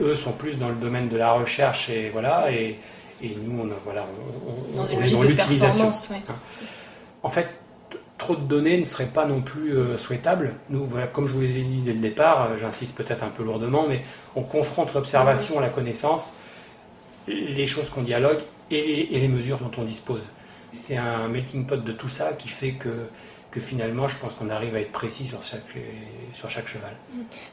[0.00, 2.78] eux sont plus dans le domaine de la recherche et voilà et
[3.24, 4.06] et nous, on, voilà,
[4.46, 6.10] on, dans une logique de performance.
[6.10, 6.34] Hein.
[7.22, 7.48] En fait,
[8.18, 10.54] trop de données ne serait pas non plus euh, souhaitable.
[10.68, 13.42] Nous, voilà, comme je vous l'ai dit dès le départ, euh, j'insiste peut-être un peu
[13.42, 14.02] lourdement, mais
[14.36, 16.32] on confronte l'observation à la connaissance,
[17.26, 20.30] les choses qu'on dialogue et les mesures dont on dispose.
[20.72, 22.90] C'est un melting pot de tout ça qui fait que
[23.54, 25.62] que finalement, je pense qu'on arrive à être précis sur chaque,
[26.32, 26.90] sur chaque cheval.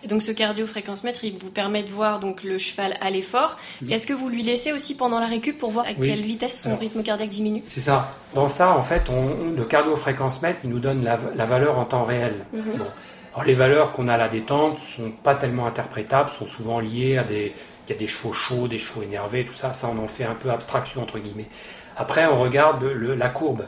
[0.03, 3.59] Et donc, ce cardio-fréquence-mètre, il vous permet de voir donc, le cheval à l'effort.
[3.87, 6.75] Est-ce que vous lui laissez aussi pendant la récup pour voir à quelle vitesse son
[6.75, 7.61] rythme cardiaque diminue?
[7.67, 8.15] C'est ça.
[8.33, 12.33] Dans ça, en fait, on, le cardio-fréquence-mètre, il nous donne la, valeur en temps réel.
[12.51, 12.77] Mhm.
[12.79, 12.87] bon.
[13.33, 17.17] Alors, les valeurs qu'on a à la détente sont pas tellement interprétables, sont souvent liées
[17.17, 17.53] à des,
[17.91, 20.23] il y a des chevaux chauds, des chevaux énervés, tout ça, ça on en fait
[20.23, 21.49] un peu abstraction entre guillemets.
[21.97, 23.65] Après, on regarde la courbe.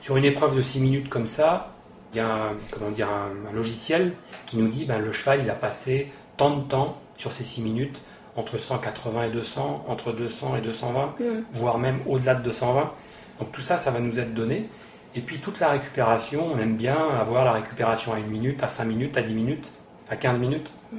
[0.00, 1.68] Sur une épreuve de 6 minutes comme ça,
[2.12, 4.12] Il y a un, comment dire, un, logiciel
[4.46, 7.62] qui nous dit ben, le cheval il a passé tant de temps sur ces 6
[7.62, 8.02] minutes,
[8.36, 11.44] entre 180 et 200, entre 200 et 220, mm.
[11.52, 12.92] voire même au-delà de 220.
[13.40, 14.68] Donc tout ça, ça va nous être donné.
[15.14, 18.68] Et puis toute la récupération, on aime bien avoir la récupération à 1 minute, à
[18.68, 19.72] 5 minutes, à 10 minutes,
[20.10, 20.72] à 15 minutes.
[20.92, 20.96] Mm.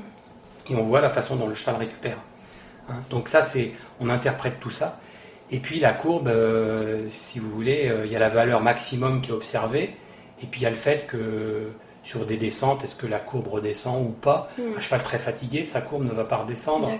[0.72, 2.18] Et on voit la façon dont le cheval récupère.
[2.90, 2.96] Hein.
[3.10, 5.00] Donc ça, c'est, on interprète tout ça.
[5.52, 9.22] Et puis la courbe, euh, si vous voulez, euh, il y a la valeur maximum
[9.22, 9.96] qui est observée,
[10.42, 11.72] et puis il y a le fait que
[12.04, 14.50] sur des descentes, est-ce que la courbe redescend ou pas?
[14.58, 14.78] Hmm.
[14.78, 16.92] Un cheval très fatigué, sa courbe ne va pas redescendre.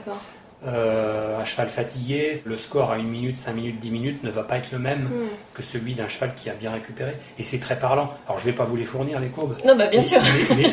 [0.66, 4.44] Euh, un cheval fatigué, le score à 1 minute, 5 minutes, 10 minutes ne va
[4.44, 5.28] pas être le même hmm.
[5.54, 7.18] que celui d'un cheval qui a bien récupéré.
[7.38, 8.08] Et c'est très parlant.
[8.28, 9.58] Alors je ne vais pas vous les fournir, les courbes.
[9.66, 10.22] Non, bah bien sûr.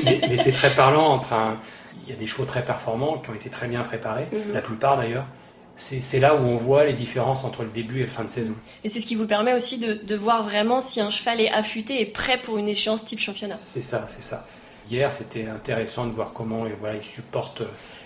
[0.05, 1.59] Mais, c'est très parlant entre un...
[2.11, 4.53] Il y a des chevaux très performants qui ont été très bien préparés, hmm.
[4.53, 5.27] la plupart d'ailleurs,
[5.77, 8.55] c'est là où on voit les différences entre le début et la fin de saison.
[8.83, 12.01] Et c'est ce qui vous permet aussi de, voir vraiment si un cheval est affûté
[12.01, 13.57] et prêt pour une échéance type championnat.
[13.57, 14.45] C'est ça, c'est ça.
[14.91, 17.63] Hier, c'était intéressant de voir comment et voilà, il supporte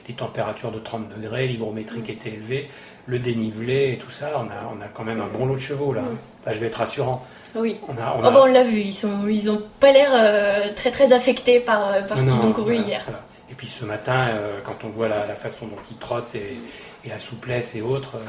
[0.06, 2.12] les températures de 30 degrés, l'hygrométrique mm.
[2.12, 2.68] était élevée,
[3.06, 4.32] le dénivelé et tout ça.
[4.36, 6.02] On a, on a quand même un bon lot de chevaux là.
[6.02, 6.52] Mm.
[6.52, 7.24] je vais être rassurant.
[7.56, 7.78] Oui.
[7.88, 11.12] On, a, on, oh, l'a vu, ils sont, ils ont pas l'air euh, très très
[11.12, 13.06] affectés par, euh, par ce qu'ils ont couru hier.
[13.50, 16.56] Et puis ce matin, euh, quand on voit la, façon dont ils trottent et,
[17.06, 18.20] la souplesse et autres, euh,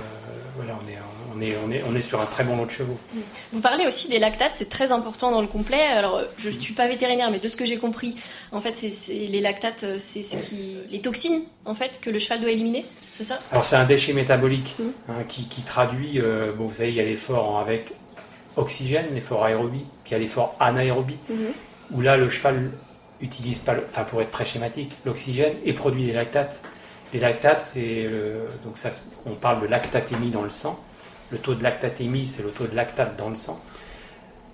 [0.58, 0.98] voilà, on est,
[1.34, 3.00] on, est, on, est, on est sur un très bon lot de chevaux.
[3.14, 3.20] Mm.
[3.54, 5.82] Vous parlez aussi des lactates, c'est très important dans le complet.
[5.96, 8.18] Alors, je ne suis pas vétérinaire, mais de ce que j'ai compris,
[8.52, 12.20] en fait, c'est, les lactates, euh, c'est ce qui, les toxines, en fait, que le
[12.20, 13.40] cheval doit éliminer, c'est ça?
[13.52, 14.84] Alors, c'est un déchet métabolique mm.
[15.10, 16.20] hein, qui, qui, traduit,
[16.58, 17.94] bon, vous savez, il y a l'effort avec
[18.58, 21.94] oxygène, l'effort aérobie, puis il y a l'effort anaérobie, mm-hmm.
[21.96, 22.72] où là, le cheval
[23.22, 26.64] utilise pas, enfin pour être très schématique, l'oxygène et produit des lactates.
[27.14, 28.10] Les lactates, c'est
[28.64, 28.90] donc ça,
[29.26, 30.78] on parle de lactatémie dans le sang.
[31.30, 33.60] Le taux de lactatémie, c'est le taux de lactate dans le sang.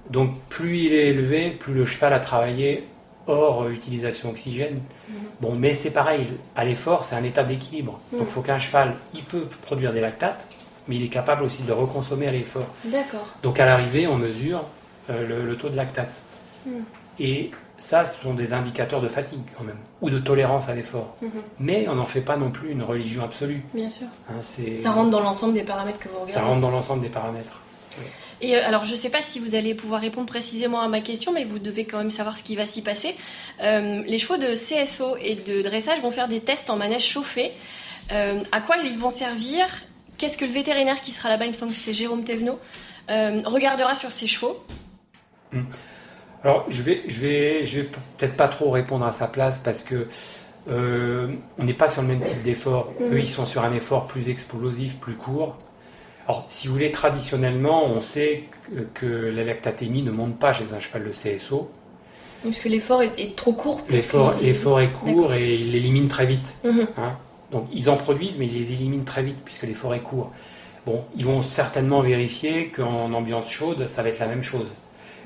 [0.09, 2.87] Donc plus il est élevé, plus le cheval a travaillé
[3.27, 4.81] hors utilisation oxygène.
[5.07, 5.15] Mhm.
[5.39, 7.99] Bon, mais c'est pareil, à l'effort, c'est un état d'équilibre.
[8.11, 8.19] Mhm.
[8.19, 10.47] Donc il faut qu'un cheval, il peut produire des lactates,
[10.87, 12.67] mais il est capable aussi de le reconsommer à l'effort.
[12.85, 13.35] D'accord.
[13.43, 14.63] Donc à l'arrivée, on mesure
[15.09, 16.21] euh, le, taux de lactate.
[16.65, 16.83] Mhm.
[17.19, 21.15] Et ça, ce sont des indicateurs de fatigue quand même, ou de tolérance à l'effort.
[21.21, 21.31] Mhm.
[21.59, 23.63] Mais on n'en fait pas non plus une religion absolue.
[23.73, 24.07] Bien sûr.
[24.29, 26.31] Hein, ça rentre dans l'ensemble des paramètres que vous regardez.
[26.31, 27.61] Ça rentre dans l'ensemble des paramètres.
[28.41, 31.01] Et euh, alors, je ne sais pas si vous allez pouvoir répondre précisément à ma
[31.01, 33.15] question, mais vous devez quand même savoir ce qui va s'y passer.
[33.63, 37.51] Euh, les chevaux de CSO et de dressage vont faire des tests en manège chauffé.
[38.11, 39.65] Euh, à quoi ils vont servir?
[40.19, 42.59] Qu'est-ce que le vétérinaire qui sera là-bas, il me semble que c'est Jérôme Thévenot,
[43.09, 44.63] regardera sur ces chevaux
[45.53, 45.65] hum.
[46.43, 49.83] Alors, je vais, je vais, je vais peut-être pas trop répondre à sa place parce
[49.83, 50.07] que
[50.69, 52.93] euh, on n'est pas sur le même type d'effort.
[52.99, 53.13] Mhm.
[53.13, 55.57] Eux, ils sont sur un effort plus explosif, plus court.
[56.27, 58.43] Alors, si vous voulez, traditionnellement, on sait
[58.93, 61.69] que, la lactatémie ne monte pas chez un cheval de CSO.
[62.43, 63.81] Parce que l'effort est, trop court.
[63.89, 66.57] L'effort, est court et il l'élimine très vite.
[66.63, 66.87] Mhm.
[66.97, 67.17] Hein.
[67.51, 70.31] Donc, ils en produisent, mais ils les éliminent très vite puisque l'effort est court.
[70.85, 74.73] Bon, ils vont certainement vérifier qu'en ambiance chaude, ça va être la même chose.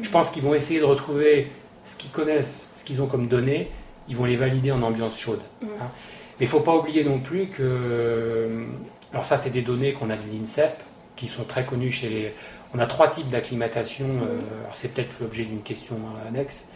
[0.01, 1.47] Je pense qu'ils vont essayer de retrouver
[1.83, 3.69] ce qu'ils connaissent, ce qu'ils ont comme données,
[4.07, 5.41] ils vont les valider en ambiance chaude.
[5.61, 5.65] Mm.
[5.65, 5.91] Hein.
[6.39, 8.65] Mais il ne faut pas oublier non plus que.
[9.13, 10.83] Alors, ça, c'est des données qu'on a de l'INSEP,
[11.15, 12.33] qui sont très connues chez les.
[12.73, 14.07] On a trois types d'acclimatation.
[14.07, 14.21] Mm.
[14.21, 14.41] Euh,
[14.73, 16.67] c'est peut-être l'objet d'une question annexe.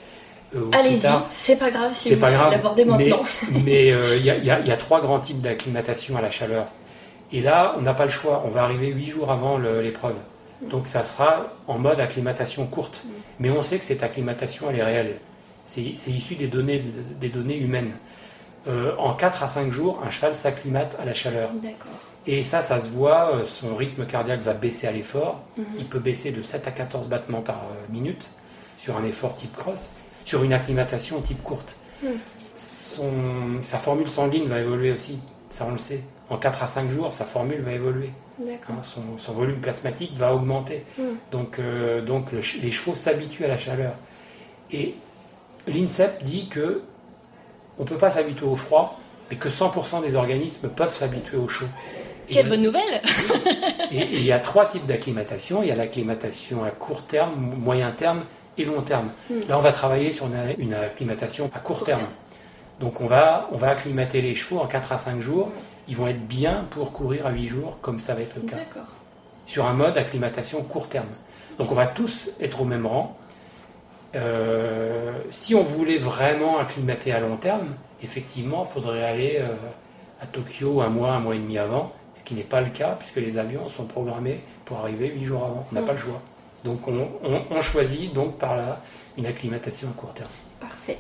[0.56, 3.22] Euh, Allez-y, c'est pas grave si vous l'abordez maintenant.
[3.64, 6.66] Mais euh, il y, a trois grands types d'acclimatation à la chaleur.
[7.32, 8.44] Et là, on n'a pas le choix.
[8.46, 10.18] On va arriver huit jours avant l'épreuve.
[10.62, 13.04] Donc ça sera en mode acclimatation courte.
[13.40, 15.18] Mais on sait que cette acclimatation, elle est réelle.
[15.66, 16.84] C'est issu des données,
[17.20, 17.94] des données humaines.
[18.68, 21.52] Euh, en 4 à 5 jours, un cheval s'acclimate à la chaleur.
[22.28, 25.42] Et ça, ça se voit, euh, son rythme cardiaque va baisser à l'effort.
[25.58, 25.66] Mhm.
[25.80, 28.30] Il peut baisser de 7 à 14 battements par euh, minute
[28.78, 29.92] sur un effort type cross,
[30.26, 31.78] sur une acclimatation type courte.
[32.04, 32.10] Mhm.
[32.56, 33.12] Son,
[33.62, 36.02] sa formule sanguine va évoluer aussi, ça on le sait.
[36.30, 38.12] En 4 à 5 jours, sa formule va évoluer.
[38.42, 40.86] Hein, son, volume plasmatique va augmenter.
[40.98, 41.16] Hmm.
[41.32, 43.96] Donc, euh, donc les chevaux s'habituent à la chaleur.
[44.72, 44.96] Et
[45.68, 46.84] l'INSEP dit que
[47.78, 51.48] on ne peut pas s'habituer au froid, mais que 100% des organismes peuvent s'habituer au
[51.48, 51.68] chaud.
[52.30, 53.02] Quelle bonne nouvelle
[53.92, 55.64] et, il y a trois types d'acclimatation.
[55.64, 58.22] Il y a l'acclimatation à court terme, moyen terme
[58.58, 59.10] et long terme.
[59.30, 59.40] Hmm.
[59.48, 60.28] Là, on va travailler sur
[60.60, 62.04] une, acclimatation à court terme.
[62.80, 65.52] Donc on va, on va acclimater les chevaux en 4 à 5 jours.
[65.88, 68.58] Ils vont être bien pour courir à 8 jours, comme ça va être le cas.
[69.46, 71.10] Sur un mode acclimatation court terme.
[71.58, 73.18] Donc on va tous être au même rang.
[74.16, 79.56] Euh, si on voulait vraiment acclimater à long terme, effectivement, il faudrait aller euh,
[80.22, 82.96] à Tokyo un mois, un mois et demi avant, ce qui n'est pas le cas
[82.98, 85.66] puisque les avions sont programmés pour arriver 8 jours avant.
[85.72, 86.22] On n'a pas le choix.
[86.64, 88.82] Donc on, choisit donc par là
[89.18, 90.30] une acclimatation à court terme.
[90.60, 91.00] Parfait.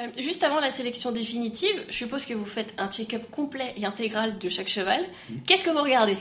[0.00, 3.84] Euh, juste avant la sélection définitive, je suppose que vous faites un check-up complet et
[3.84, 5.00] intégral de chaque cheval.
[5.46, 6.16] Qu'est-ce que vous regardez?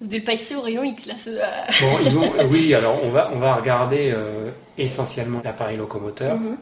[0.00, 1.14] Vous devez le passer au rayon X là.
[2.12, 4.14] Bon, oui, alors on va, on va regarder
[4.76, 6.36] essentiellement l'appareil locomoteur.
[6.36, 6.58] Mhm.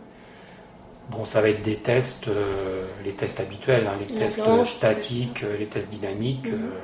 [1.10, 5.56] Bon, ça va être des tests, euh, les tests habituels, hein, les tests statiques, euh,
[5.58, 6.46] les tests dynamiques.
[6.46, 6.54] Mhm.
[6.54, 6.78] Euh,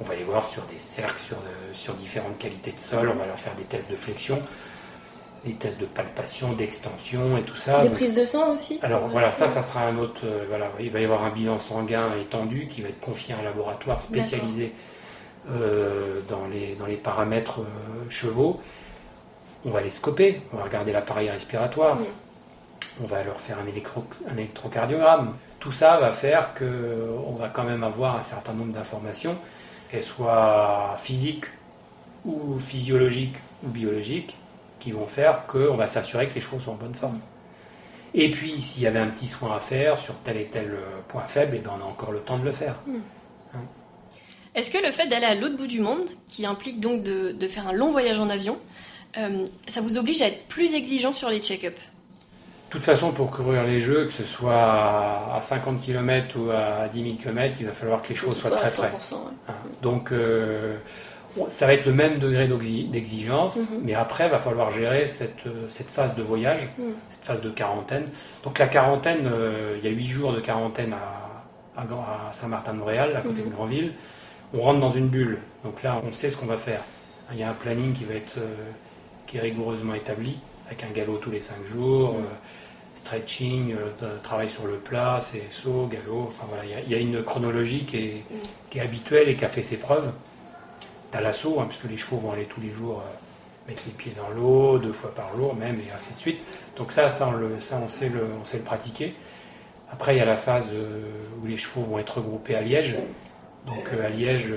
[0.00, 1.36] on va les voir sur des cercles, sur,
[1.72, 3.10] sur différentes qualités de sol.
[3.12, 4.40] On va leur faire des tests de flexion,
[5.44, 7.82] des tests de palpation, d'extension et tout ça.
[7.82, 10.22] Des prises de sang aussi Alors voilà, ça, ça sera un autre.
[10.48, 13.42] voilà, il va y avoir un bilan sanguin étendu qui va être confié à un
[13.42, 14.72] laboratoire spécialisé
[15.48, 17.60] dans, les, dans les paramètres
[18.08, 18.58] chevaux.
[19.64, 21.98] On va les scoper, on va regarder l'appareil respiratoire
[23.02, 25.34] on va leur faire un, électrocardiogramme.
[25.60, 29.36] Tout ça va faire qu'on va quand même avoir un certain nombre d'informations,
[29.88, 31.46] qu'elles soient physiques
[32.24, 34.36] ou physiologiques ou biologiques,
[34.78, 37.20] qui vont faire qu'on va s'assurer que les chevaux sont en bonne forme.
[38.14, 40.74] Et puis, s'il y avait un petit soin à faire sur tel et tel
[41.08, 42.80] point faible, et eh ben, on a encore le temps de le faire.
[42.86, 43.00] Hmm.
[43.54, 43.64] Hein.
[44.54, 47.68] Est-ce que le fait d'aller à l'autre bout du monde, qui implique donc de, faire
[47.68, 48.58] un long voyage en avion,
[49.18, 51.80] euh, ça vous oblige à être plus exigeant sur les check-ups?
[52.68, 56.88] De toute façon, pour couvrir les jeux, que ce soit à 50 km ou à
[56.88, 58.90] 10 000 km, il va falloir que les choses soient très près.
[59.48, 59.52] Hein.
[59.80, 60.76] Donc, euh,
[61.48, 63.80] ça va être le même degré d'exigence, mhm.
[63.84, 66.92] mais après, il va falloir gérer cette, cette phase de voyage, mhm.
[67.10, 68.06] cette phase de quarantaine.
[68.44, 73.20] Donc, la quarantaine, euh, il y a 8 jours de quarantaine à, à, Saint-Martin-de-Montréal, à
[73.20, 73.52] côté de mhm.
[73.52, 73.92] Grandville.
[74.54, 75.38] On rentre dans une bulle.
[75.64, 76.80] Donc là, on sait ce qu'on va faire.
[77.32, 78.54] Il y a un planning qui va être euh,
[79.26, 82.22] qui est rigoureusement établi avec un galop tous les 5 jours, euh,
[82.94, 87.84] stretching, euh, travail sur le plat, CSO, galop, enfin voilà, il y, a une chronologie
[87.84, 88.24] qui est,
[88.70, 90.10] qui est, habituelle et qui a fait ses preuves.
[91.10, 93.92] Tu as l'assaut, hein, puisque les chevaux vont aller tous les jours euh, mettre les
[93.92, 96.44] pieds dans l'eau, deux fois par jour même, et ainsi de suite.
[96.76, 99.14] Donc ça, ça, on, sait, le, pratiquer.
[99.90, 100.72] Après, il y a la phase
[101.42, 102.96] où les chevaux vont être regroupés à Liège.
[103.66, 104.52] Donc à Liège,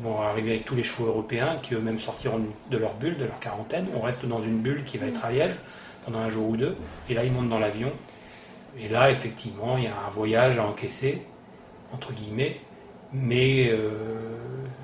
[0.00, 3.38] vont arriver avec tous les chevaux européens qui eux-mêmes sortiront de leur bulle, de leur
[3.38, 3.86] quarantaine.
[3.94, 5.56] On reste dans une bulle qui va être à Liège
[6.04, 6.76] pendant un jour ou deux.
[7.08, 7.92] Et là, ils montent dans l'avion.
[8.78, 11.22] Et là, effectivement, il y a un voyage à encaisser,
[11.92, 12.60] entre guillemets.
[13.12, 14.29] Mais euh,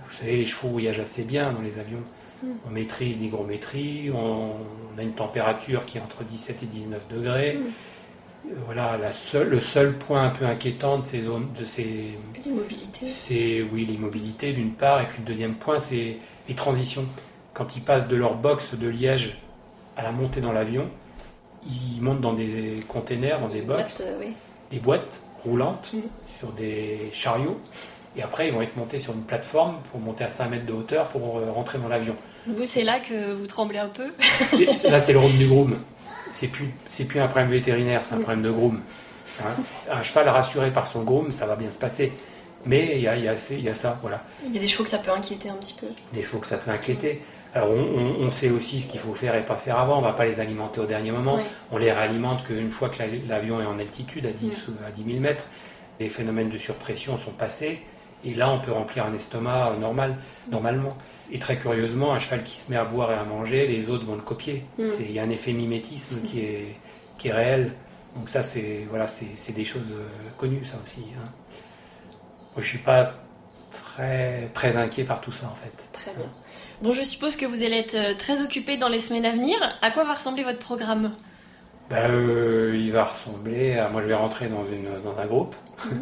[0.06, 2.02] vous savez, les chevaux voyagent assez bien dans les avions.
[2.42, 2.46] Mm.
[2.66, 4.52] On maîtrise l'hygrométrie, on,
[4.94, 7.54] on, a une température qui est entre 17 et 19 degrés.
[7.54, 7.64] Mm
[8.66, 13.06] voilà, la seule, le seul point un peu inquiétant de ces zones, de ces, l'immobilité.
[13.06, 17.04] C'est oui l'immobilité d'une part, et puis le deuxième point c'est les transitions.
[17.54, 19.38] Quand ils passent de leur box de Liège
[19.96, 20.86] à la montée dans l'avion,
[21.66, 24.22] ils montent dans des containers, dans des box, euh,
[24.70, 26.02] des boîtes roulantes mhm.
[26.26, 27.58] sur des chariots.
[28.16, 30.72] Et après, ils vont être montés sur une plateforme pour monter à 5 mètres de
[30.72, 32.16] hauteur pour euh, rentrer dans l'avion.
[32.46, 34.06] Vous, c'est là que vous tremblez un peu
[34.90, 35.76] Là, c'est le rôle du groom
[36.36, 36.68] c'est plus,
[37.06, 38.80] plus un problème vétérinaire, c'est un problème de groom.
[39.40, 39.62] Hein?
[39.90, 42.12] un cheval rassuré par son groom, ça va bien se passer.
[42.64, 44.24] Mais il y a, y, a, y a, ça, voilà.
[44.44, 45.86] Il y a des chevaux que ça peut inquiéter un petit peu.
[46.12, 47.22] Des chevaux que ça peut inquiéter.
[47.54, 49.98] Alors on, sait aussi ce qu'il faut faire et pas faire avant.
[49.98, 51.38] On va pas les alimenter au dernier moment.
[51.70, 52.98] On les réalimente qu'une fois que
[53.28, 55.46] l'avion est en altitude, à 10, à 10 000 mètres,
[56.00, 57.82] les phénomènes de surpression sont passés.
[58.26, 60.16] Et là, on peut remplir un estomac normal,
[60.50, 60.98] normalement.
[61.30, 64.04] Et très curieusement, un cheval qui se met à boire et à manger, les autres
[64.04, 64.64] vont le copier.
[64.78, 64.84] Mm.
[65.00, 66.76] Il y a un effet mimétisme qui est,
[67.18, 67.72] qui est réel.
[68.16, 71.02] Donc ça, c'est voilà, c'est des choses euh, connues, ça aussi.
[71.16, 71.28] Hein.
[72.54, 73.14] Moi, je suis pas
[73.70, 75.88] très, très inquiet par tout ça, en fait.
[75.92, 76.30] Très bien.
[76.82, 79.56] Bon, je suppose que vous allez être euh, très occupé dans les semaines à venir.
[79.82, 81.12] À quoi va ressembler votre programme?
[81.90, 83.88] Ben, euh, Il va ressembler à...
[83.88, 85.54] Moi, je vais rentrer dans, une, dans un groupe.
[85.84, 85.90] Mm.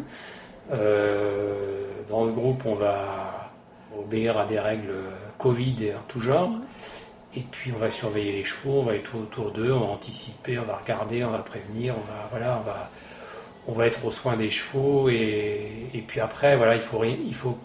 [0.69, 3.51] dans ce groupe, on va
[3.97, 4.93] obéir à des règles
[5.37, 6.51] Covid et en tout genre.
[7.35, 10.57] Et puis on va surveiller les chevaux, on va être autour d'eux, on va anticiper,
[10.57, 12.89] on va regarder, on va prévenir, on va voilà, on va
[13.67, 17.33] on va être aux soins des chevaux et, et puis après voilà, il faut il
[17.33, 17.57] faut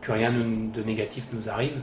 [0.00, 1.80] que rien de négatif nous arrive.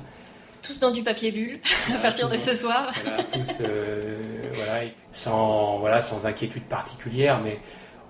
[0.62, 1.60] Tous dans du papier bulle
[1.96, 2.92] à partir de ce soir.
[3.04, 4.18] Voilà, tous euh,
[4.56, 4.82] voilà,
[5.14, 7.60] sans voilà sans inquiétude particulière, mais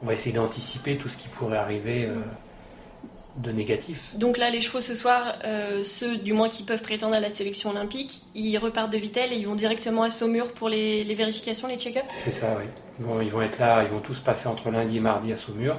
[0.02, 2.06] on va essayer d'anticiper tout ce qui pourrait arriver.
[2.06, 2.16] Euh,
[3.38, 4.18] de négatif.
[4.18, 7.30] Donc là, les chevaux ce soir, euh, ceux du moins qui peuvent prétendre à la
[7.30, 11.68] sélection olympique, ils repartent de Vitel et ils vont directement à Saumur pour les, vérifications,
[11.68, 12.66] les check-up C'est ça, oui.
[13.00, 15.78] Ils vont, être là, ils vont tous passer entre lundi et mardi à Saumur.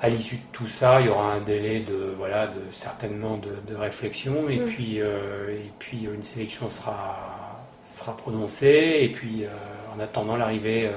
[0.00, 3.74] À l'issue de tout ça, il y aura un délai de, voilà, de certainement de,
[3.74, 4.64] réflexion et, mm.
[4.66, 8.98] puis, euh, et puis une sélection sera, sera prononcée.
[9.00, 9.48] Et puis euh,
[9.96, 10.90] en attendant l'arrivée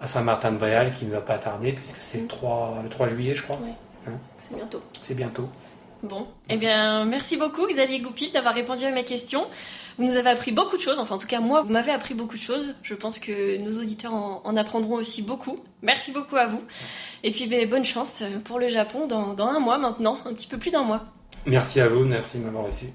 [0.00, 2.82] à Saint-Martin-de-Bréal qui ne va pas tarder puisque c'est le, 3, mm.
[2.84, 3.58] le 3 juillet, je crois.
[4.06, 4.82] Hein c'est bientôt.
[5.00, 5.48] C'est bientôt.
[6.02, 9.44] Bon, eh bien, merci beaucoup Xavier Goupil d'avoir répondu à mes questions.
[9.98, 12.14] Vous nous avez appris beaucoup de choses, enfin en tout cas moi, vous m'avez appris
[12.14, 12.74] beaucoup de choses.
[12.82, 15.58] Je pense que nos auditeurs en, apprendront aussi beaucoup.
[15.82, 16.62] Merci beaucoup à vous.
[17.24, 20.46] Et puis ben, bonne chance pour le Japon dans, dans un mois maintenant, un petit
[20.46, 21.06] peu plus d'un mois.
[21.46, 22.86] Merci à vous, merci de m'avoir reçu.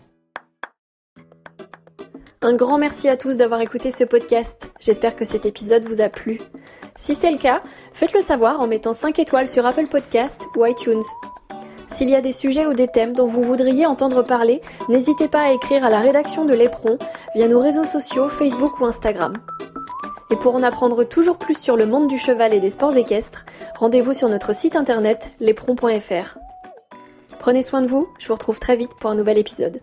[2.44, 4.72] Un grand merci à tous d'avoir écouté ce podcast.
[4.80, 6.40] J'espère que cet épisode vous a plu.
[7.02, 11.02] Si c'est le cas, faites-le savoir en mettant 5 étoiles sur Apple Podcast ou iTunes.
[11.88, 15.42] S'il y a des sujets ou des thèmes dont vous voudriez entendre parler, n'hésitez pas
[15.42, 17.00] à écrire à la rédaction de l'Éperon
[17.34, 19.34] via nos réseaux sociaux Facebook ou Instagram.
[20.30, 23.48] Et pour en apprendre toujours plus sur le monde du cheval et des sports équestres,
[23.80, 26.38] rendez-vous sur notre site internet l'éperon.fr.
[27.40, 29.82] Prenez soin de vous, je vous retrouve très vite pour un nouvel épisode.